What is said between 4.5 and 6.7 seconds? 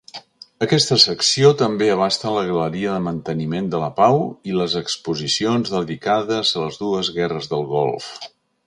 i les exposicions dedicades a